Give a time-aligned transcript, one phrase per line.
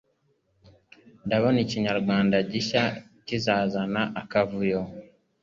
[1.25, 2.83] Ndabona ikinyarwanda gishya
[3.25, 4.81] kizazana akavuyo